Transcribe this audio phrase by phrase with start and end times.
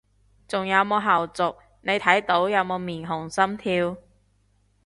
[0.47, 3.97] 仲有冇後續，你睇到有冇面紅心跳？